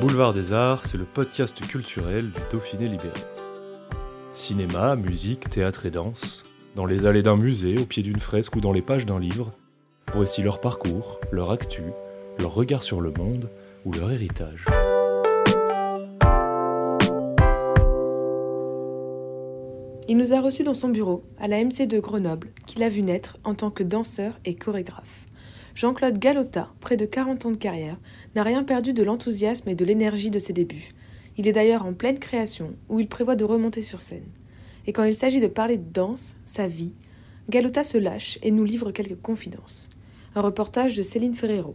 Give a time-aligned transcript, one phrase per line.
[0.00, 3.20] Boulevard des Arts, c'est le podcast culturel du Dauphiné libéré.
[4.32, 6.42] Cinéma, musique, théâtre et danse,
[6.74, 9.52] dans les allées d'un musée, au pied d'une fresque ou dans les pages d'un livre,
[10.14, 11.82] voici leur parcours, leur actu,
[12.38, 13.50] leur regard sur le monde
[13.84, 14.64] ou leur héritage.
[20.08, 23.02] Il nous a reçus dans son bureau, à la MC de Grenoble, qu'il a vu
[23.02, 25.26] naître en tant que danseur et chorégraphe.
[25.80, 27.96] Jean-Claude Galota, près de 40 ans de carrière,
[28.34, 30.90] n'a rien perdu de l'enthousiasme et de l'énergie de ses débuts.
[31.38, 34.26] Il est d'ailleurs en pleine création, où il prévoit de remonter sur scène.
[34.86, 36.92] Et quand il s'agit de parler de danse, sa vie,
[37.48, 39.88] Galota se lâche et nous livre quelques confidences.
[40.34, 41.74] Un reportage de Céline Ferrero.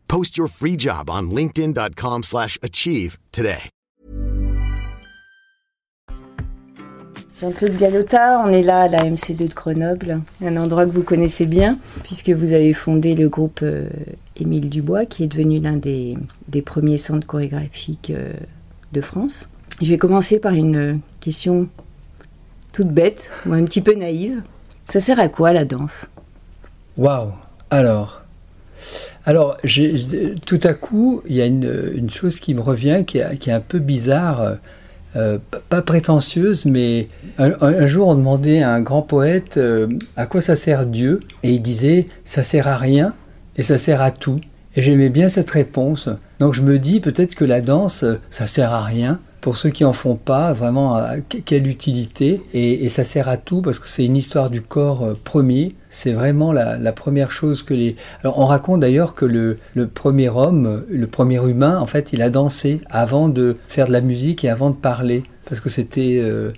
[0.11, 3.69] Post your free job on linkedin.com/achieve slash achieve today.
[7.39, 11.45] Jean-Claude Galota, on est là à la MC2 de Grenoble, un endroit que vous connaissez
[11.45, 13.87] bien, puisque vous avez fondé le groupe euh,
[14.35, 16.17] Émile Dubois, qui est devenu l'un des,
[16.49, 18.33] des premiers centres chorégraphiques euh,
[18.91, 19.47] de France.
[19.81, 21.69] Je vais commencer par une question
[22.73, 24.43] toute bête, ou un petit peu naïve.
[24.89, 26.07] Ça sert à quoi la danse?
[26.97, 27.31] Waouh
[27.69, 28.20] Alors,
[29.25, 29.57] alors
[30.45, 33.79] tout à coup, il y a une, chose qui me revient qui est, un peu
[33.79, 34.57] bizarre,
[35.15, 35.37] euh,
[35.69, 37.07] pas prétentieuse, mais
[37.37, 41.51] un, jour on demandait à un grand poète euh, à quoi ça sert Dieu, et
[41.51, 43.13] il disait ça sert à rien
[43.57, 44.37] et ça sert à tout.
[44.75, 46.07] Et j'aimais bien cette réponse.
[46.39, 49.19] Donc je me dis peut-être que la danse, ça sert à rien.
[49.41, 53.37] Pour ceux qui en font pas, vraiment, euh, que- quelle utilité et, ça sert à
[53.37, 55.75] tout parce que c'est une histoire du corps euh, premier.
[55.89, 57.95] C'est vraiment la, première chose que les.
[58.23, 62.21] Alors on raconte d'ailleurs que le, le premier homme, le premier humain, en fait, il
[62.21, 66.19] a dansé avant de faire de la musique et avant de parler parce que c'était
[66.21, 66.51] euh,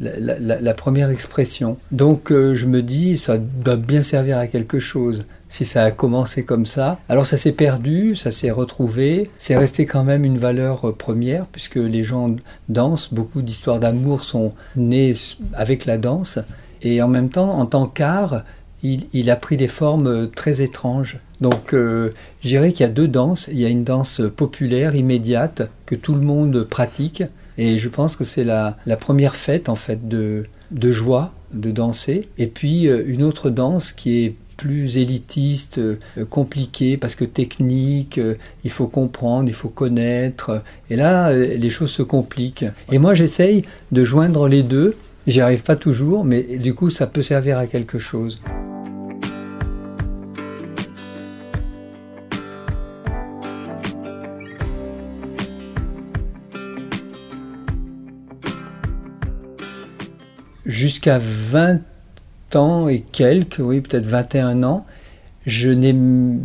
[0.00, 1.76] la, première expression.
[1.90, 5.24] Donc euh, je me dis, ça doit bien servir à quelque chose.
[5.48, 9.86] Si ça a commencé comme ça, alors ça s'est perdu, ça s'est retrouvé, c'est resté
[9.86, 12.36] quand même une valeur euh, première puisque les gens
[12.68, 15.14] dansent, beaucoup d'histoires d'amour sont nées
[15.54, 16.38] avec la danse
[16.82, 18.44] et en même temps, en tant qu'art,
[18.82, 21.18] il, il a pris des formes euh, très étranges.
[21.40, 22.10] Donc euh,
[22.42, 25.94] je dirais qu'il y a deux danses, il y a une danse populaire, immédiate, que
[25.94, 27.22] tout le monde pratique
[27.58, 31.70] et je pense que c'est la, la première fête en fait de, de joie de
[31.70, 32.28] danser.
[32.38, 35.98] Et puis euh, une autre danse qui est plus élitiste, euh,
[36.28, 40.62] compliquée parce que technique, euh, il faut comprendre, il faut connaître.
[40.90, 42.66] Et là, les choses se compliquent.
[42.90, 44.96] Et moi, j'essaye de joindre les deux.
[45.26, 48.40] J'y arrive pas toujours, mais du coup, ça peut servir à quelque chose.
[61.08, 61.80] Jusqu'à 20
[62.54, 64.84] ans et quelques, oui, peut-être 21 ans,
[65.46, 65.68] je,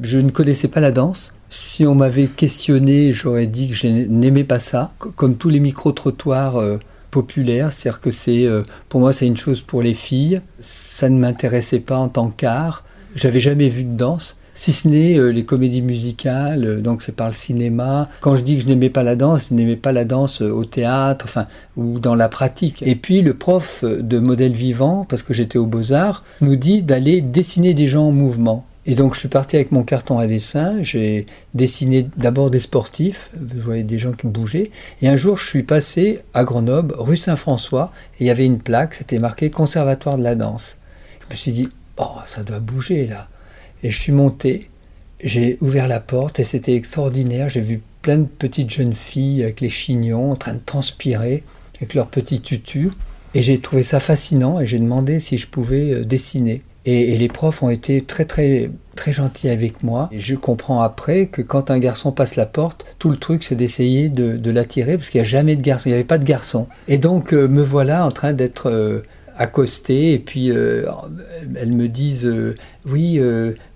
[0.04, 1.36] je ne connaissais pas la danse.
[1.50, 5.60] Si on m'avait questionné, j'aurais dit que je n'aimais pas ça, co- comme tous les
[5.60, 6.80] micro-trottoirs euh,
[7.12, 10.42] populaires, c'est-à-dire que c'est, euh, pour moi, c'est une chose pour les filles.
[10.62, 12.86] Ça ne m'intéressait pas en tant qu'art.
[13.16, 17.16] J'avais jamais vu de danse, si ce n'est euh, les comédies musicales, euh, donc c'est
[17.16, 18.10] par le cinéma.
[18.22, 20.52] Quand je dis que je n'aimais pas la danse, je n'aimais pas la danse euh,
[20.52, 22.84] au théâtre, enfin, ou dans la pratique.
[22.86, 27.22] Et puis le prof de modèle vivant, parce que j'étais aux Beaux-Arts, nous dit d'aller
[27.22, 28.66] dessiner des gens en mouvement.
[28.86, 33.30] Et donc je suis parti avec mon carton à dessin, j'ai dessiné d'abord des sportifs,
[33.56, 34.72] je voyais des gens qui bougeaient,
[35.02, 38.60] et un jour je suis passé à Grenoble, rue Saint-François, et il y avait une
[38.60, 40.78] plaque, c'était marqué Conservatoire de la danse.
[41.22, 43.30] Je me suis dit, oh, ça doit bouger là.
[43.84, 44.70] Et je suis monté,
[45.24, 47.50] j'ai ouvert la porte et c'était extraordinaire.
[47.50, 51.44] J'ai vu plein de petites jeunes filles avec les chignons en train de transpirer,
[51.76, 52.92] avec leurs petits tutus.
[53.36, 56.62] Et j'ai trouvé ça fascinant et j'ai demandé si je pouvais euh, dessiner.
[56.86, 60.10] Et, les profs ont été très très très gentils avec moi.
[60.12, 63.56] Et je comprends après que quand un garçon passe la porte, tout le truc c'est
[63.56, 66.26] d'essayer de, l'attirer parce qu'il n'y a jamais de garçon, il n'y avait pas de
[66.26, 66.68] garçon.
[66.88, 69.02] Et donc euh, me voilà en train d'être euh,
[69.38, 70.86] accosté et puis euh,
[71.56, 72.32] elles me disent
[72.86, 73.20] oui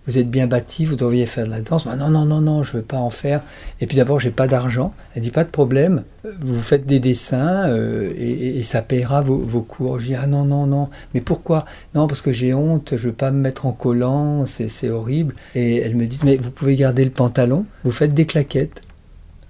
[0.07, 1.85] vous êtes bien bâti, vous devriez faire de la danse.
[1.85, 3.41] non, non, non, non, je veux pas en faire.
[3.81, 4.93] Et puis d'abord, j'ai pas d'argent.
[5.13, 6.03] Elle dit pas de problème.
[6.39, 9.99] Vous faites des dessins euh, et, ça payera vos, cours.
[9.99, 10.89] Je dis ah non, non, non.
[11.13, 11.65] Mais pourquoi?
[11.93, 12.93] Non, parce que j'ai honte.
[12.95, 14.45] Je veux pas me mettre en collant.
[14.45, 15.35] C'est horrible.
[15.55, 17.65] Et elle me dit mais vous pouvez garder le pantalon.
[17.83, 18.81] Vous faites des claquettes.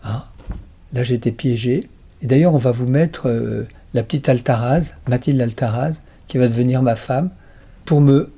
[0.03, 0.27] Ah,
[0.91, 1.87] là j'étais piégé.
[2.23, 6.81] Et d'ailleurs, on va vous mettre euh, la petite Altaraz, Mathilde Altaraz, qui va devenir
[6.81, 7.29] ma femme,
[7.85, 8.31] pour me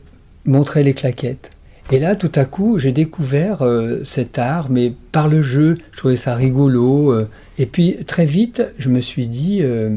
[0.46, 1.52] montrer les claquettes.
[1.92, 5.98] Et là, tout à coup, j'ai découvert euh, cet art, mais par le jeu, je
[5.98, 7.12] trouvais ça rigolo.
[7.12, 7.28] Euh.
[7.58, 9.90] et puis, très vite, je me suis dit, euh,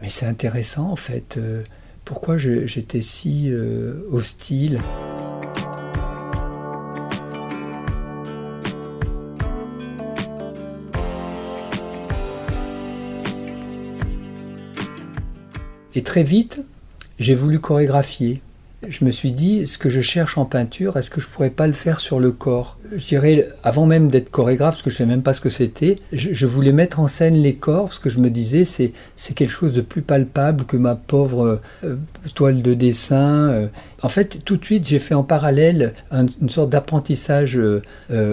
[0.00, 1.40] mais c'est intéressant en fait,
[2.04, 3.50] pourquoi j'étais si
[4.12, 4.78] hostile?
[15.96, 16.62] Et très vite,
[17.18, 18.42] j'ai voulu chorégraphier
[18.88, 21.66] je me suis dit, ce que je cherche en peinture, est-ce que je pourrais pas
[21.66, 22.78] le faire sur le corps?
[22.94, 25.50] Je dirais, avant même d'être chorégraphe, parce que je ne sais même pas ce que
[25.50, 28.92] c'était, je, voulais mettre en scène les corps, parce que je me disais, c'est,
[29.34, 31.96] quelque chose de plus palpable que ma pauvre euh,
[32.34, 33.50] toile de dessin.
[33.50, 33.66] Euh.
[34.02, 37.80] En fait, tout de suite, j'ai fait en parallèle une sorte d'apprentissage euh,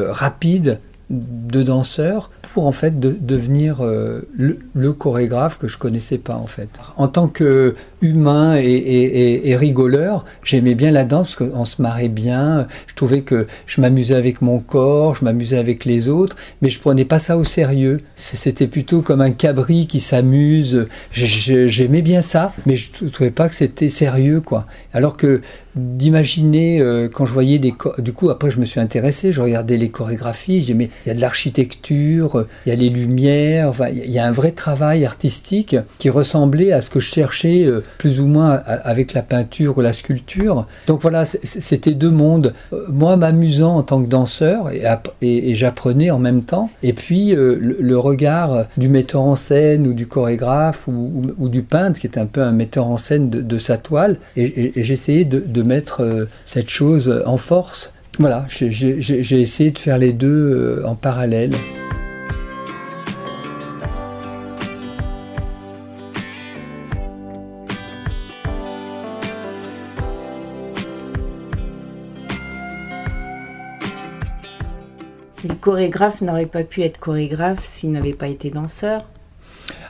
[0.10, 0.80] rapide
[1.10, 6.70] de danseur pour en fait devenir le, chorégraphe que je connaissais pas en fait.
[6.98, 10.26] En tant que humain et, rigoleur.
[10.44, 12.68] J'aimais bien la danse parce qu'on se marrait bien.
[12.88, 16.80] Je trouvais que je m'amusais avec mon corps, je m'amusais avec les autres, mais je
[16.80, 17.98] prenais pas ça au sérieux.
[18.16, 20.88] C'était plutôt comme un cabri qui s'amuse.
[21.14, 24.66] J'aimais bien ça, mais je trouvais pas que c'était sérieux, quoi.
[24.94, 25.42] Alors que
[25.76, 29.78] d'imaginer euh, quand je voyais des du coup après je me suis intéressé je regardais
[29.78, 33.88] les chorégraphies j'ai mais il y a de l'architecture il y a les lumières enfin,
[33.90, 37.84] il y a un vrai travail artistique qui ressemblait à ce que je cherchais euh,
[37.98, 40.68] plus ou moins avec la peinture ou la sculpture.
[40.88, 42.54] Donc voilà, c'était deux mondes.
[42.72, 44.70] Euh, moi, m'amusant en tant que danseur,
[45.22, 46.70] et, j'apprenais en même temps.
[46.82, 52.08] Et puis, le, regard du metteur en scène ou du chorégraphe ou, du peintre, qui
[52.08, 54.18] est un peu un metteur en scène de, sa toile.
[54.36, 57.94] Et, j'essayais de, mettre euh, cette chose en force.
[58.20, 61.54] Voilà, j'ai essayé de faire les deux en parallèle.
[75.48, 79.06] le chorégraphe n'aurait pas pu être chorégraphe s'il n'avait pas été danseur.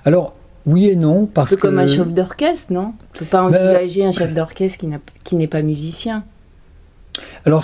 [0.05, 0.35] Alors,
[0.65, 2.81] oui et non, parce un peu comme un chef d'orchestre, non?
[2.81, 4.85] On ne peut pas ben, envisager un chef d'orchestre
[5.23, 6.23] qui n'est pas musicien.
[7.45, 7.63] Alors,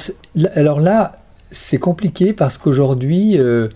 [0.53, 1.19] alors là,
[1.51, 3.69] c'est compliqué parce qu'aujourd'hui, euh,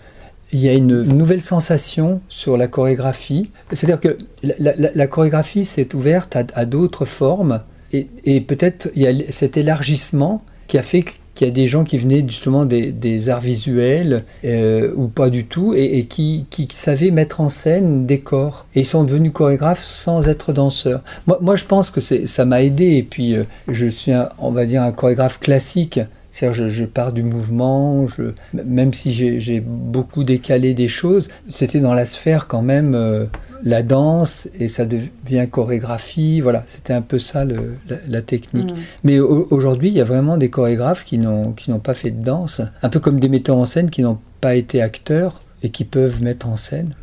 [0.52, 3.50] il y a une nouvelle sensation sur la chorégraphie.
[3.72, 7.62] C'est-à-dire que la, chorégraphie s'est ouverte à, d'autres formes
[7.92, 11.66] et, et peut-être il y a cet élargissement qui a fait qu'il y a des
[11.66, 17.10] gens qui venaient justement des, arts visuels euh, ou pas du tout et, qui, savaient
[17.10, 18.66] mettre en scène des corps.
[18.74, 21.02] Et ils sont devenus chorégraphes sans être danseurs.
[21.26, 22.96] Moi, moi je pense que ça m'a aidé.
[22.96, 26.00] Et puis, euh, je suis, on va dire, un chorégraphe classique.
[26.30, 31.78] C'est-à-dire, je, je, pars du mouvement, je, même si j'ai beaucoup décalé des choses, c'était
[31.78, 33.26] dans la sphère quand même euh,
[33.62, 36.40] la danse et ça devient chorégraphie.
[36.40, 38.72] Voilà, c'était un peu ça la, technique.
[38.72, 38.78] Mm.
[39.04, 42.88] Mais aujourd'hui, il y a vraiment des chorégraphes qui n'ont pas fait de danse, un
[42.88, 46.48] peu comme des metteurs en scène qui n'ont pas été acteurs et qui peuvent mettre
[46.48, 46.94] en scène.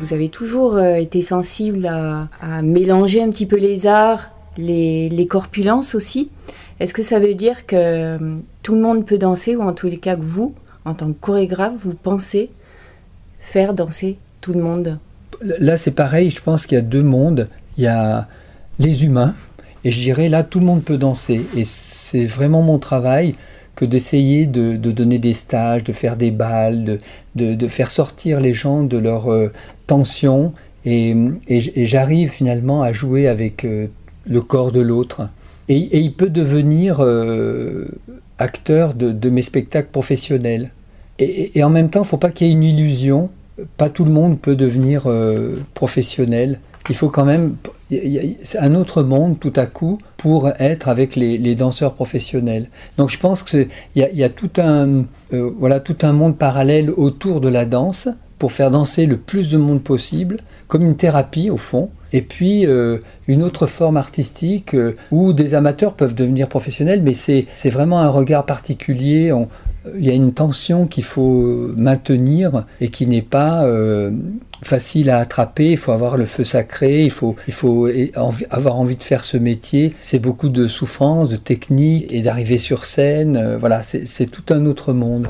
[0.00, 5.26] Vous avez toujours euh, été sensible à, mélanger un petit peu les arts, les, les
[5.26, 6.30] corpulences aussi.
[6.80, 9.88] Est-ce que ça veut dire que euh, tout le monde peut danser, ou en tous
[9.88, 10.54] les cas que vous,
[10.84, 12.50] en tant que chorégraphe, vous pensez
[13.40, 14.98] faire danser tout le monde?
[15.40, 17.48] Là, c'est pareil, je pense qu'il y a deux mondes.
[17.76, 18.28] Il y a
[18.78, 19.34] les humains,
[19.84, 21.44] et je dirais là, tout le monde peut danser.
[21.56, 23.34] Et c'est vraiment mon travail
[23.74, 26.98] que d'essayer de, donner des stages, de faire des balles,
[27.36, 29.52] de, faire sortir les gens de leur euh,
[29.86, 30.52] tension.
[30.84, 31.14] Et,
[31.48, 33.86] j'arrive finalement à jouer avec euh,
[34.26, 35.28] le corps de l'autre.
[35.68, 37.86] Et, il peut devenir euh,
[38.38, 40.70] acteur de, mes spectacles professionnels.
[41.18, 43.30] Et, en même temps, il ne faut pas qu'il y ait une illusion.
[43.76, 46.60] Pas tout le monde peut devenir euh, professionnel.
[46.88, 47.56] Il faut quand même
[48.58, 52.68] un autre monde tout à coup pour être avec les, danseurs professionnels.
[52.96, 56.90] Donc je pense qu'il y, y, a tout un, euh, voilà, tout un monde parallèle
[56.90, 58.08] autour de la danse
[58.38, 62.66] pour faire danser le plus de monde possible, comme une thérapie au fond et puis
[62.66, 68.00] euh, une autre forme artistique euh, où des amateurs peuvent devenir professionnels, mais c'est vraiment
[68.00, 69.32] un regard particulier.
[69.96, 74.10] il y a une tension qu'il faut maintenir et qui n'est pas euh,
[74.62, 75.72] facile à attraper.
[75.72, 77.88] Il faut avoir le feu sacré, il faut, il faut
[78.50, 79.92] avoir envie de faire ce métier.
[80.00, 83.56] C'est beaucoup de souffrance, de technique et d'arriver sur scène.
[83.60, 85.28] Voilà, c'est tout un autre monde.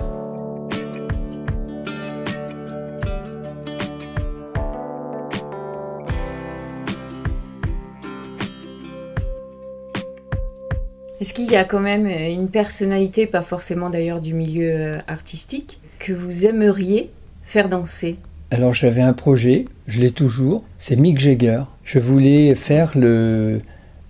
[11.20, 15.80] Est-ce qu'il y a quand même une personnalité, pas forcément d'ailleurs du milieu euh, artistique,
[15.98, 17.10] que vous aimeriez
[17.42, 18.18] faire danser?
[18.52, 21.62] Alors j'avais un projet, je l'ai toujours, c'est Mick Jagger.
[21.82, 23.60] Je voulais faire le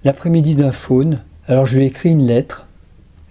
[0.05, 1.23] l'après-midi d'un faune.
[1.47, 2.67] Alors je lui ai écrit une lettre.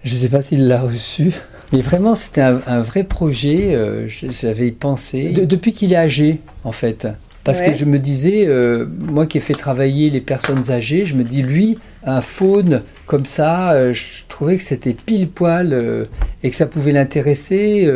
[0.02, 1.32] Je ne sais pas s'il l'a reçue.
[1.72, 3.74] Mais vraiment, c'était un, vrai projet.
[3.74, 7.06] Euh, j'avais pensé depuis qu'il est âgé, en fait.
[7.48, 11.14] Parce que je me disais, euh, moi qui ai fait travailler les personnes âgées, je
[11.14, 16.04] me dis, lui, un faune comme ça, euh, je trouvais que c'était pile poil euh,
[16.42, 17.88] et que ça pouvait l'intéresser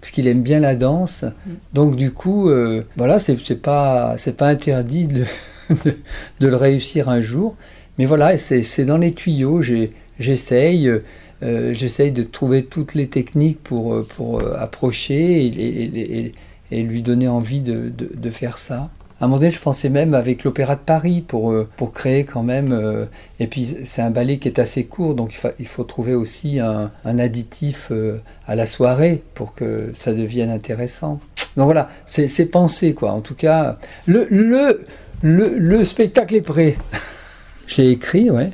[0.00, 1.22] parce qu'il aime bien la danse.
[1.24, 1.50] Mm.
[1.72, 2.50] Donc du coup,
[2.98, 5.24] voilà, c'est pas c'est pas interdit de,
[6.40, 7.56] de, le réussir un jour.
[7.98, 9.62] Mais voilà, c'est dans les tuyaux.
[10.18, 10.90] J'essaye.
[11.72, 16.32] J'essaye de trouver toutes les techniques pour, pour approcher et, et
[16.72, 18.90] lui donner envie de, de, faire ça.
[19.20, 22.24] À un moment donné, je pensais même avec l'Opéra de Paris pour, euh, pour créer
[22.24, 22.72] quand même.
[22.72, 23.06] Euh,
[23.38, 26.90] et puis, c'est un ballet qui est assez court, donc il, faut trouver aussi un,
[27.04, 31.20] additif euh, à la soirée pour que ça devienne intéressant.
[31.56, 33.12] Donc voilà, c'est pensé, quoi.
[33.12, 34.80] En tout cas, le, le,
[35.22, 36.76] le, le spectacle est prêt.
[37.68, 38.30] J'ai écrit.
[38.30, 38.50] Ah ouais.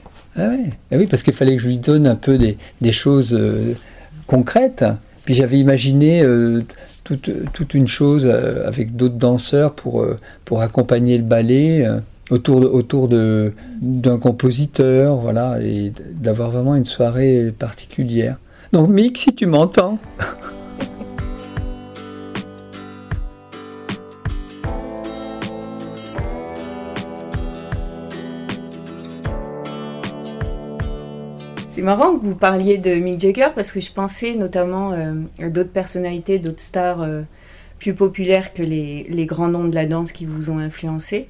[0.93, 3.38] Ah oui, parce qu'il fallait que je lui donne un peu des, des choses
[4.26, 4.85] concrètes.
[5.25, 6.23] Puis j'avais imaginé
[7.17, 12.00] toute, une chose euh, avec d'autres danseurs pour, euh, pour accompagner le ballet euh,
[12.31, 18.37] autour, autour de, d'un compositeur, voilà, et d'avoir vraiment une soirée particulière.
[18.73, 19.99] Donc Mick, si tu m'entends.
[31.81, 35.49] C'est marrant que vous parliez de Mick Jagger parce que je pensais notamment euh, à
[35.49, 37.23] d'autres personnalités, d'autres stars euh,
[37.79, 41.27] plus populaires que les, grands noms de la danse qui vous ont influencé,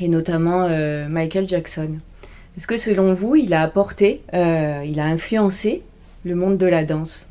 [0.00, 1.90] et notamment euh, Michael Jackson.
[2.56, 5.82] Est-ce que selon vous, il a apporté, il a influencé
[6.24, 7.28] le monde de la danse?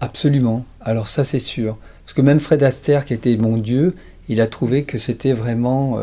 [0.00, 0.66] Absolument.
[0.82, 1.78] Alors ça, c'est sûr.
[2.04, 3.94] Parce que même Fred Astaire, qui était mon dieu,
[4.28, 5.96] il a trouvé que c'était vraiment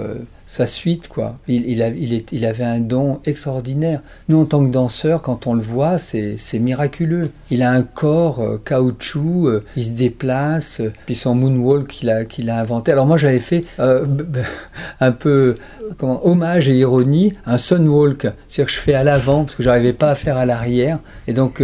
[0.47, 1.37] sa suite, quoi.
[1.49, 4.01] Il, il, est, il, avait un don extraordinaire.
[4.29, 7.31] Nous, en tant que danseurs, quand on le voit, c'est miraculeux.
[7.51, 12.09] Il a un corps euh, caoutchouc, euh, il se déplace, euh, puis son moonwalk qu'il
[12.09, 12.93] a, qu'il a inventé.
[12.93, 15.55] Alors moi, j'avais fait un peu
[15.97, 18.21] comment, hommage et ironie, un sunwalk.
[18.47, 20.99] C'est-à-dire que je fais à l'avant, parce que j'arrivais pas à faire à l'arrière.
[21.27, 21.61] Et donc,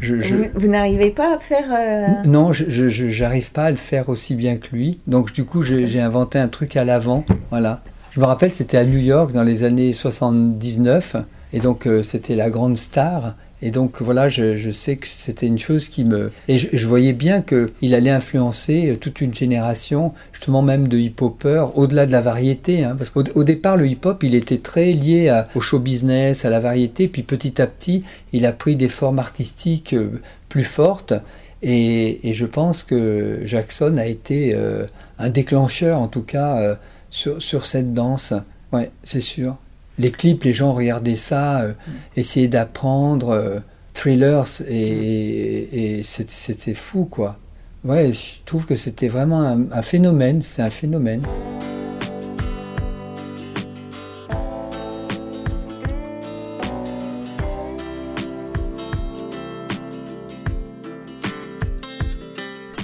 [0.00, 0.14] je,
[0.54, 2.24] Vous, n'arrivez pas à faire...
[2.24, 4.98] Non, je n'arrive pas à le faire aussi bien que lui.
[5.06, 7.24] Donc du coup, j'ai inventé un truc à l'avant.
[7.50, 7.82] Voilà.
[8.14, 11.16] Je me rappelle, c'était à New York dans les années 79,
[11.52, 13.34] et donc euh, c'était la grande star.
[13.60, 16.30] Et donc voilà, je, sais que c'était une chose qui me...
[16.46, 21.76] Et je, voyais bien qu'il allait influencer euh, toute une génération, justement même de hip-hopers,
[21.76, 22.84] au-delà de la variété.
[22.84, 26.60] Hein, parce qu'au départ, le hip-hop, il était très lié au show business, à la
[26.60, 31.14] variété, puis petit à petit, il a pris des formes artistiques euh, plus fortes.
[31.62, 34.54] Et, je pense que Jackson a été
[35.18, 36.76] un déclencheur, en tout cas
[37.14, 38.34] sur, cette danse.
[38.72, 39.56] Ouais, c'est sûr.
[39.98, 41.72] Les clips, les gens regardaient ça, euh,
[42.16, 43.60] essayaient d'apprendre, euh,
[43.92, 47.38] thrillers, et, c'était fou, quoi.
[47.84, 51.22] Ouais, je trouve que c'était vraiment un, phénomène, c'est un phénomène.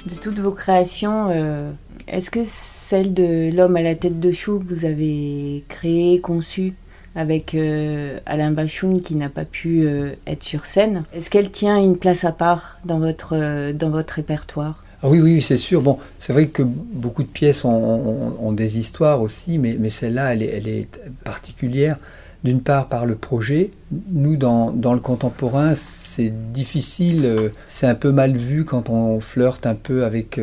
[0.06, 1.72] De toutes vos créations, euh,
[2.06, 2.44] est-ce que
[2.90, 6.74] celle de l'homme à la tête de chou que vous avez créée, conçue
[7.14, 11.78] avec euh, Alain Bachoun qui n'a pas pu euh, être sur scène, est-ce qu'elle tient
[11.78, 14.82] une place à part dans votre, euh, dans votre répertoire?
[15.04, 15.82] Ah oui, oui, c'est sûr.
[15.82, 20.42] Bon, c'est vrai que beaucoup de pièces ont, des histoires aussi, mais, mais celle-là, elle
[20.42, 20.88] elle est
[21.22, 21.96] particulière.
[22.42, 23.70] D'une part par le projet.
[24.10, 29.66] Nous, dans, dans le contemporain, c'est difficile, c'est un peu mal vu quand on flirte
[29.66, 30.40] un peu avec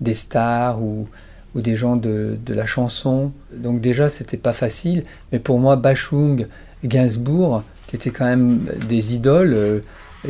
[0.00, 0.80] des stars
[1.56, 3.32] ou des gens de, la chanson.
[3.52, 5.04] Donc déjà, c'était pas facile.
[5.32, 6.46] Mais pour moi, Bachung,
[6.84, 9.80] Gainsbourg, qui étaient quand même des idoles, euh,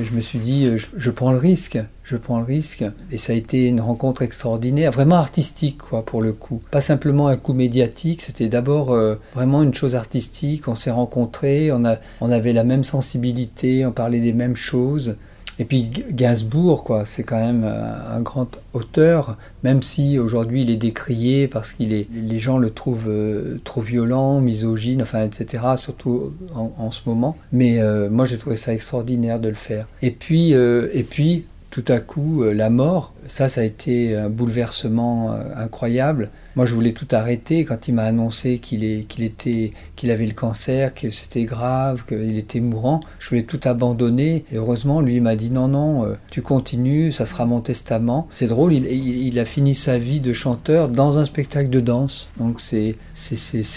[0.00, 2.85] je me suis dit, euh, je, prends le risque, je prends le risque.
[3.11, 6.61] Et ça a été une rencontre extraordinaire, vraiment artistique, quoi, pour le coup.
[6.71, 10.68] Pas simplement un coup médiatique, c'était d'abord euh, vraiment une chose artistique.
[10.68, 15.16] On s'est rencontrés, on, a, on avait la même sensibilité, on parlait des mêmes choses.
[15.59, 20.77] Et puis Gainsbourg, quoi, c'est quand même un, grand auteur, même si aujourd'hui il est
[20.77, 25.65] décrié parce est, les gens le trouvent euh, trop violent, misogyne, enfin, etc.
[25.77, 27.37] Surtout en, ce moment.
[27.53, 29.87] Mais euh, moi, j'ai trouvé ça extraordinaire de le faire.
[30.03, 34.28] Et puis, euh, et puis tout à coup, la mort, ça, ça a été un
[34.28, 36.30] bouleversement incroyable.
[36.56, 41.44] Moi, je voulais tout arrêter quand il m'a annoncé qu'il avait le cancer, que c'était
[41.44, 43.00] grave, qu'il était mourant.
[43.18, 44.46] Je voulais tout abandonner.
[44.50, 48.26] Et heureusement, lui, il m'a dit non, non, euh, tu continues, ça sera mon testament.
[48.30, 52.30] C'est drôle, il, a fini sa vie de chanteur dans un spectacle de danse.
[52.38, 52.96] Donc c'est,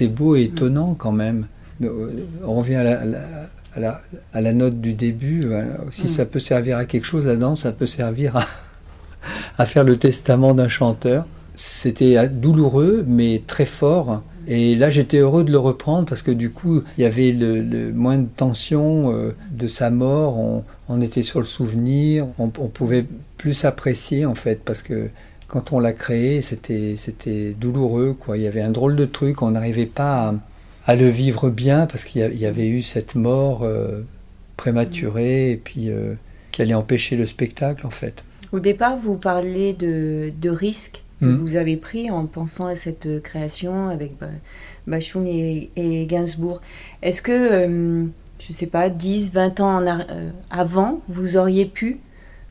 [0.08, 1.48] beau et étonnant quand même.
[1.84, 3.20] Euh, on revient à la,
[3.76, 5.46] à la, note du début.
[5.46, 6.10] Euh, si mm.
[6.10, 8.46] ça peut servir à quelque chose, la danse, ça peut servir à,
[9.58, 11.26] à faire le testament d'un chanteur.
[11.56, 14.24] C'était douloureux, mais très fort.
[14.48, 17.92] Et là, j'étais heureux de le reprendre parce que du coup, il y avait le,
[17.94, 20.64] moins de tension euh, de sa mort.
[20.88, 22.26] On, était sur le souvenir.
[22.40, 23.06] On, pouvait
[23.38, 25.10] plus apprécier en fait parce que
[25.48, 28.16] quand on l'a créé, c'était c'était douloureux.
[28.20, 28.38] Quoi.
[28.38, 29.44] Il y avait un drôle de truc.
[29.44, 30.34] On n'arrivait pas à,
[30.88, 34.02] le vivre bien parce qu'il y avait eu cette mort euh,
[34.58, 36.16] prématurée et puis euh,
[36.52, 38.24] qui allait empêcher le spectacle en fait.
[38.52, 41.38] Au départ, vous parlez de, de risque que hmm.
[41.38, 44.14] vous avez pris en pensant à cette création avec
[44.88, 46.62] Bachoum et, Gainsbourg.
[47.02, 48.06] Est-ce que, euh,
[48.40, 52.00] je ne sais pas, 10, 20 ans euh, avant, vous auriez pu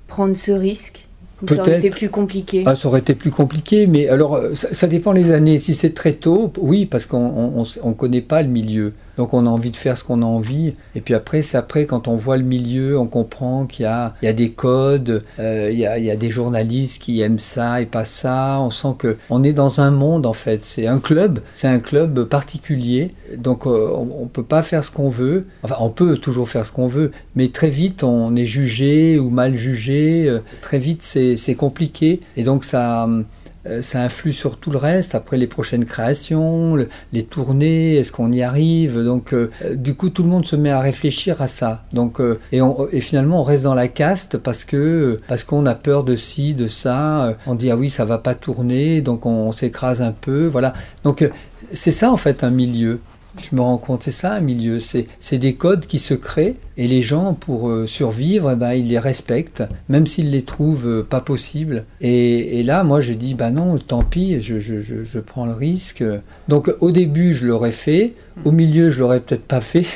[0.06, 1.07] prendre ce risque?
[1.46, 2.62] Ça aurait été plus compliqué.
[2.66, 5.58] Ah, ça aurait été plus compliqué, mais alors euh, ça, dépend les années.
[5.58, 8.92] Si c'est très tôt, oui, parce qu'on ne connaît pas le milieu.
[9.18, 10.74] Donc on a envie de faire ce qu'on a envie.
[10.94, 14.32] Et puis après, c'est après quand on voit le milieu, on comprend qu'il y a,
[14.32, 18.58] des codes, euh, il, y a, des journalistes qui aiment ça et pas ça.
[18.60, 20.62] On sent que on est dans un monde en fait.
[20.62, 23.12] C'est un club, c'est un club particulier.
[23.36, 25.46] Donc euh, on, ne peut pas faire ce qu'on veut.
[25.64, 29.30] Enfin, on peut toujours faire ce qu'on veut, mais très vite on est jugé ou
[29.30, 30.26] mal jugé.
[30.28, 32.20] Euh, très vite c'est compliqué.
[32.36, 33.08] Et donc ça
[33.82, 35.14] ça influe sur tout le reste.
[35.14, 36.76] Après les prochaines créations,
[37.12, 39.02] les tournées, est-ce qu'on y arrive?
[39.02, 41.84] Donc, euh, du coup, tout le monde se met à réfléchir à ça.
[41.92, 46.04] Donc, euh, et, finalement, on reste dans la caste parce que parce qu'on a peur
[46.04, 47.36] de ci, de ça.
[47.46, 50.46] On dit ah oui, ça va pas tourner, donc on s'écrase un peu.
[50.46, 50.74] Voilà.
[51.04, 51.28] Donc,
[51.72, 53.00] c'est ça en fait un milieu
[53.38, 56.86] je me rends compte, c'est ça un milieu, c'est des codes qui se créent et
[56.86, 61.02] les gens, pour euh, survivre, eh ben, ils les respectent, même s'ils les trouvent euh,
[61.02, 61.84] pas possibles.
[62.00, 66.04] Et, là, moi, je dis, bah non, tant pis, je, prends le risque.
[66.46, 69.86] Donc au début, je l'aurais fait, au milieu, je l'aurais peut-être pas fait.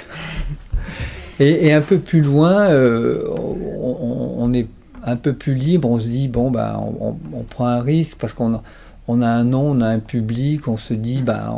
[1.41, 4.67] et, un peu plus loin, euh, on, est
[5.05, 7.15] un peu plus libre, on se dit, bon, bah, on,
[7.49, 8.61] prend un risque parce qu'on
[9.07, 11.55] on a un nom, on a un public, on se dit, bah,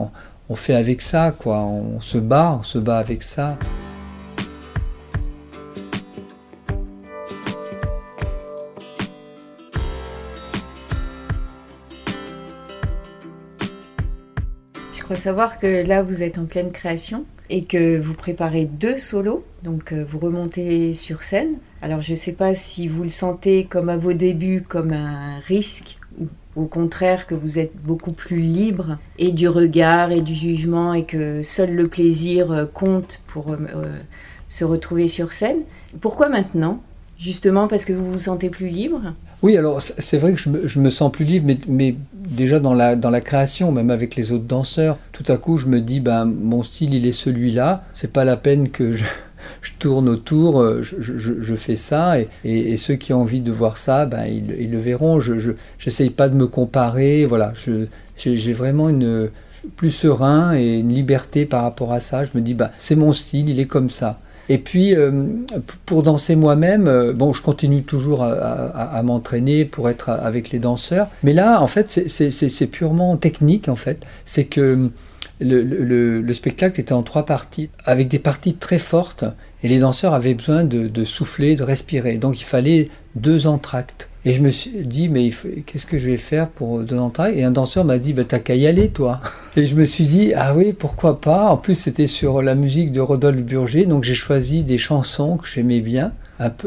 [0.53, 1.61] fait avec ça, quoi.
[1.61, 3.57] On se bat, on se bat avec ça.
[14.93, 18.99] Je crois savoir que là, vous êtes en pleine création et que vous préparez deux
[18.99, 21.59] solos, donc euh, vous remontez sur scène.
[21.83, 25.39] Alors je ne sais pas si vous le sentez comme à vos débuts, comme un
[25.41, 25.99] risque
[26.57, 31.05] au contraire que vous êtes beaucoup plus libre et du regard et du jugement et
[31.05, 33.99] que seul le plaisir euh, compte pour euh, euh,
[34.49, 35.59] se retrouver sur scène.
[36.01, 36.81] Pourquoi maintenant?
[37.19, 39.15] Justement parce que vous vous sentez plus libre?
[39.43, 43.11] Oui, alors c'est vrai que je me, sens plus libre, mais, déjà dans la, dans
[43.11, 46.63] la création, même avec les autres danseurs, tout à coup je me dis, ben, mon
[46.63, 49.05] style il est celui-là, c'est pas la peine que je
[49.63, 54.07] je tourne autour, euh, je, fais ça, et, ceux qui ont envie de voir ça,
[54.07, 55.21] ben, ils, le verront.
[55.21, 55.53] Je
[55.85, 57.53] n'essaye pas de me comparer, voilà,
[58.17, 59.31] j'ai vraiment une
[59.77, 62.25] plus serein et une liberté par rapport à ça.
[62.25, 64.19] Je me dis, bah, c'est mon style, il est comme ça.
[64.49, 65.25] Et puis, euh,
[65.87, 71.09] pour danser moi-même, euh, bon, je continue toujours à, m'entraîner pour être avec les danseurs.
[71.23, 74.05] Mais là, en fait, c'est purement technique, en fait.
[74.25, 74.91] C'est que
[75.41, 79.25] le, spectacle était en trois parties, avec des parties très fortes,
[79.63, 82.19] et les danseurs avaient besoin de, souffler, de respirer.
[82.19, 84.09] Donc il fallait deux entractes.
[84.27, 85.31] Et je me suis dit, mais
[85.67, 87.37] qu'est-ce que je vais faire pour deux entractes?
[87.37, 89.21] Et un danseur m'a dit, bah, t'as qu'à y aller, toi.
[89.57, 91.51] Et je me suis dit, ah oui, pourquoi pas?
[91.51, 95.47] En plus, c'était sur la musique de Rodolphe Burger, donc j'ai choisi des chansons que
[95.47, 96.13] j'aimais bien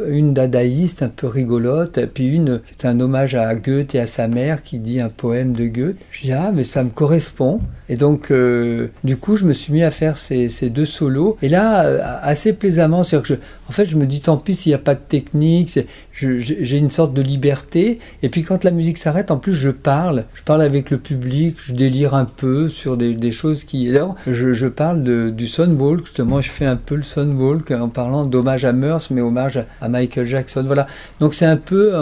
[0.07, 4.05] une dadaïste un peu rigolote, puis une qui est un hommage à Goethe et à
[4.05, 5.97] sa mère qui dit un poème de Goethe.
[6.11, 7.59] Je dis ah mais ça me correspond.
[7.89, 11.37] Et donc euh, du coup je me suis mis à faire ces, ces deux solos.
[11.41, 14.55] Et là euh, assez plaisamment, c'est-à-dire que je, En fait, je me dis tant pis
[14.55, 15.77] s'il n'y a pas de technique,
[16.13, 17.99] j'ai une sorte de liberté.
[18.23, 21.57] Et puis quand la musique s'arrête, en plus je parle, je parle avec le public,
[21.63, 23.93] je délire un peu sur des, choses qui...
[24.25, 25.03] Je, parle
[25.33, 29.21] du Sunwalk, justement, je fais un peu le Sunwalk en parlant d'hommage à Murs, mais
[29.21, 30.63] hommage à Michael Jackson.
[30.65, 30.87] Voilà.
[31.19, 31.93] Donc c'est un peu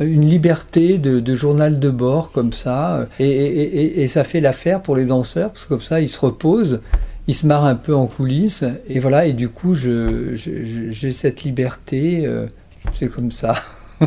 [0.00, 3.06] une liberté de, journal de bord comme ça.
[3.18, 6.80] Et, et ça fait l'affaire pour les danseurs, parce que comme ça, ils se reposent
[7.30, 8.64] il se marre un peu en coulisses.
[8.88, 12.26] Et voilà, et du coup, j'ai cette liberté.
[12.26, 12.48] Euh,
[12.92, 13.54] c'est comme ça.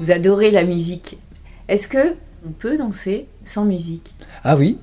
[0.00, 1.18] Vous adorez la musique.
[1.68, 2.14] Est-ce que
[2.46, 4.14] on peut danser sans musique?
[4.42, 4.78] Ah oui.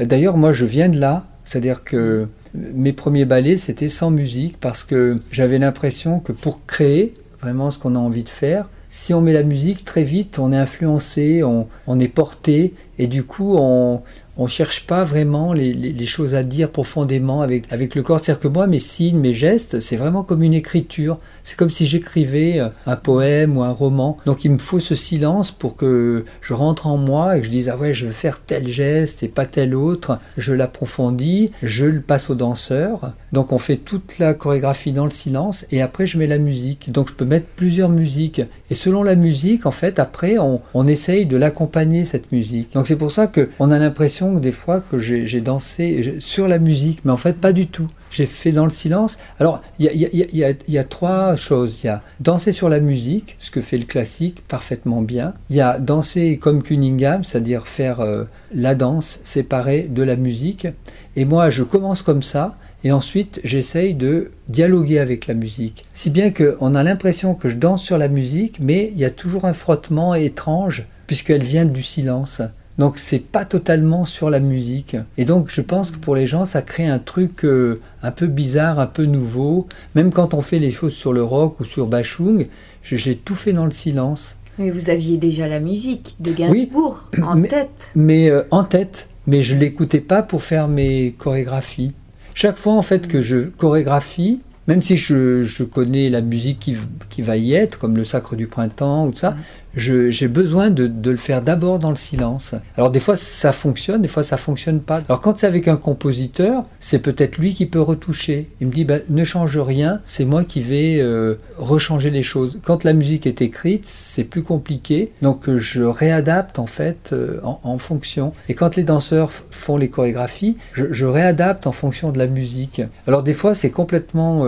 [0.00, 1.28] D'ailleurs, moi, je viens de là.
[1.44, 7.14] C'est-à-dire que mes premiers ballets, c'était sans musique parce que j'avais l'impression que pour créer
[7.40, 10.52] vraiment ce qu'on a envie de faire, si on met la musique, très vite, on
[10.52, 14.02] est influencé, on, est porté, et du coup, on
[14.38, 18.20] ne cherche pas vraiment les, choses à dire profondément avec, avec le corps.
[18.22, 21.18] C'est-à-dire que moi, mes signes, mes gestes, c'est vraiment comme une écriture.
[21.42, 24.18] C'est comme si j'écrivais euh, un poème ou un roman.
[24.26, 27.50] Donc il me faut ce silence pour que je rentre en moi et que je
[27.50, 30.18] dise ah ouais je veux faire tel geste et pas tel autre.
[30.36, 33.12] Je l'approfondis, je le passe au danseur.
[33.32, 36.90] Donc on fait toute la chorégraphie dans le silence et après je mets la musique.
[36.92, 40.60] Donc je peux mettre plusieurs musiques et selon la musique en fait après on,
[40.90, 42.74] essaye de l'accompagner cette musique.
[42.90, 47.04] C'est pour ça que on a l'impression des fois que j'ai dansé sur la musique
[47.04, 49.18] mais en fait pas du tout j'ai fait dans le silence.
[49.38, 51.78] Alors, il y a, trois choses.
[51.82, 55.34] Il y a danser sur la musique, ce que fait le classique parfaitement bien.
[55.48, 60.66] Il y a danser comme Cunningham, c'est-à-dire faire euh, la danse séparée de la musique.
[61.14, 62.56] Et moi, je commence comme ça.
[62.82, 65.84] Et ensuite, j'essaye de dialoguer avec la musique.
[65.92, 69.10] Si bien qu'on a l'impression que je danse sur la musique, mais il y a
[69.10, 72.40] toujours un frottement étrange, puisqu'elle vient du silence.
[72.78, 74.96] Donc c'est pas totalement sur la musique.
[75.18, 78.26] Et donc je pense que pour les gens, ça crée un truc euh, un peu
[78.26, 79.66] bizarre, un peu nouveau.
[79.94, 82.48] Même quand on fait les choses sur le rock ou sur Bachung,
[82.82, 84.36] j'ai tout fait dans le silence.
[84.58, 87.90] Mais vous aviez déjà la musique de Gainsbourg en tête.
[87.94, 91.92] Mais euh, en tête, mais je l'écoutais pas pour faire mes chorégraphies.
[92.34, 96.76] Chaque fois en fait que je chorégraphie, même si je, connais la musique qui,
[97.08, 99.36] qui, va y être, comme le Sacre du Printemps ou tout ça,
[99.74, 102.54] j'ai besoin de, le faire d'abord dans le silence.
[102.76, 105.02] Alors des fois ça fonctionne, des fois ça fonctionne pas.
[105.08, 108.48] Alors quand c'est avec un compositeur, c'est peut-être lui qui peut retoucher.
[108.60, 112.58] Il me dit bah, ne change rien, c'est moi qui vais euh, rechanger les choses.
[112.64, 117.40] Quand la musique est écrite, c'est plus compliqué, donc euh, je réadapte en fait euh,
[117.42, 118.32] en, fonction.
[118.48, 122.82] Et quand les danseurs font les chorégraphies, je, réadapte en fonction de la musique.
[123.06, 124.44] Alors des fois c'est complètement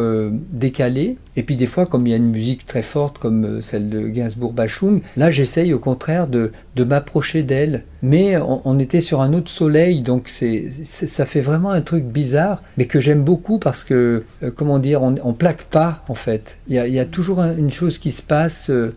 [0.53, 3.88] décalé, et puis des fois comme il y a une musique très forte comme celle
[3.88, 7.85] de Gainsbourg-Bachung, Là, j'essaye au contraire de, m'approcher d'elle.
[8.03, 12.61] Mais on, était sur un autre soleil, donc c'est, ça fait vraiment un truc bizarre,
[12.77, 16.59] mais que j'aime beaucoup parce que, euh, comment dire, on, on plaque pas en fait.
[16.66, 18.97] Il y a, toujours une chose qui se passe, euh,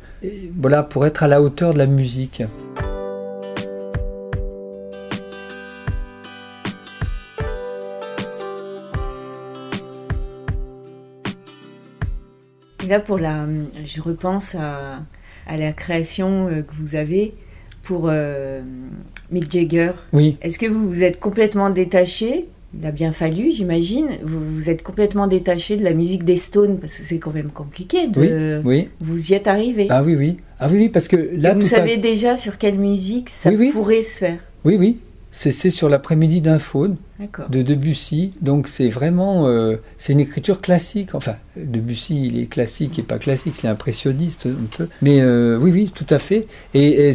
[0.60, 2.41] voilà, pour être à la hauteur de la musique.
[12.88, 13.45] Là, pour la,
[13.86, 15.00] je repense à,
[15.48, 17.34] à la création euh, que vous avez
[17.84, 18.62] pour euh,
[19.32, 19.91] Mick Jagger.
[20.13, 20.38] Oui.
[20.41, 22.48] Est-ce que vous vous êtes complètement détaché?
[22.78, 24.08] Il a bien fallu, j'imagine.
[24.24, 27.50] Vous vous êtes complètement détaché de la musique des Stones parce que c'est quand même
[27.52, 28.08] compliqué.
[28.08, 28.62] De...
[28.65, 29.88] Oui, Vous y êtes arrivé.
[29.89, 30.38] Ah oui, oui.
[30.60, 31.54] Ah oui, oui, parce que là.
[31.54, 34.39] vous savez déjà sur quelle musique ça pourrait se faire.
[34.65, 35.00] Oui, oui.
[35.38, 36.95] C'est sur l'après-midi d'un faune
[37.50, 38.32] de Debussy.
[38.41, 41.13] Donc c'est vraiment euh, c'est une écriture classique.
[41.13, 44.88] Enfin, Debussy, il est classique et pas classique, c'est impressionniste un peu.
[45.02, 46.48] Mais euh, oui, oui, tout à fait.
[46.74, 47.13] Et,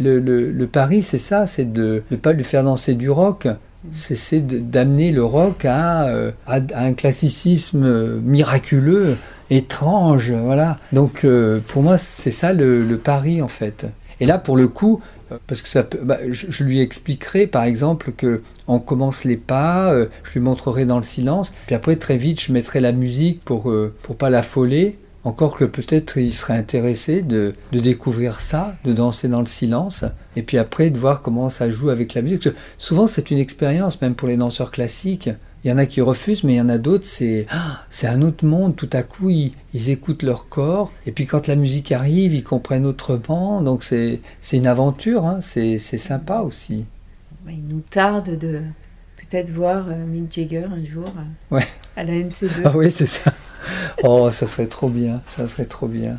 [0.00, 3.46] le, le, pari, c'est ça, c'est de ne pas lui faire danser du rock.
[3.92, 9.16] C'est d'amener le rock à, euh, à, un classicisme miraculeux,
[9.50, 10.78] étrange, voilà.
[10.94, 11.26] Donc
[11.68, 13.86] pour moi, c'est ça le, le pari en fait.
[14.20, 15.00] Et là, pour le coup,
[15.46, 20.06] parce que ça bah, je, lui expliquerai par exemple que on commence les pas, euh,
[20.24, 23.70] je lui montrerai dans le silence, puis après très vite je mettrai la musique pour
[23.70, 24.98] euh, pour pas l'affoler.
[25.24, 30.04] Encore que peut-être il serait intéressé de, de, découvrir ça, de danser dans le silence,
[30.36, 32.48] et puis après de voir comment ça joue avec la musique.
[32.78, 35.28] souvent c'est une expérience, même pour les danseurs classiques.
[35.64, 38.06] Il y en a qui refusent, mais il y en a d'autres, c'est ah, c'est
[38.06, 38.76] un autre monde.
[38.76, 39.52] Tout à coup, ils,
[39.90, 40.92] écoutent leur corps.
[41.06, 43.60] Et puis quand la musique arrive, ils comprennent autrement.
[43.60, 44.20] Donc c'est
[44.52, 45.40] une aventure, hein.
[45.40, 46.86] c'est sympa aussi.
[47.48, 48.60] Il nous tarde de
[49.16, 51.66] peut-être voir euh, Mick Jagger un jour euh, ouais.
[51.96, 52.48] à la MC2.
[52.64, 53.32] Ah oui, c'est ça.
[54.02, 56.18] Oh, ça serait trop bien, ça serait trop bien.